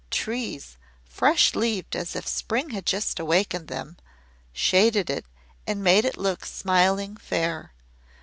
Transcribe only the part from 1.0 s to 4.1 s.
fresh leaved as if spring had just awakened them